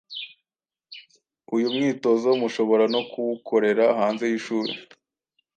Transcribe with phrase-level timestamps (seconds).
[1.55, 4.73] Uyu mwitozo mushobora no kuwukorera hanze y’ishuri,